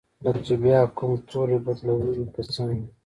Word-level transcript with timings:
لکه 0.23 0.39
چې 0.47 0.53
بیا 0.63 0.79
کوم 0.97 1.13
توری 1.29 1.57
بدلوي 1.65 2.23
که 2.33 2.41
څنګه؟ 2.53 2.85